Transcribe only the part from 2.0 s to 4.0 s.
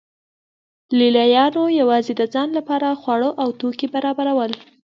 د ځان لپاره خواړه او توکي